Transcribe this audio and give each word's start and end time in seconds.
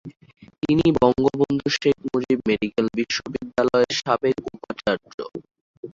তিনি 0.63 0.85
বঙ্গবন্ধু 0.99 1.67
শেখ 1.77 1.97
মুজিব 2.07 2.39
মেডিকেল 2.49 2.85
বিশ্ববিদ্যালয়ের 2.99 3.93
সাবেক 3.99 4.37
উপাচার্য। 4.51 5.17